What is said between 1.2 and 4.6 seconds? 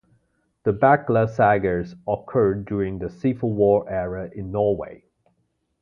Sagas occur during the Civil war era in